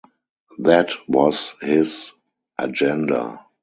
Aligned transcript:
That 0.57 0.93
was 1.07 1.53
his 1.61 2.11
agenda. 2.57 3.45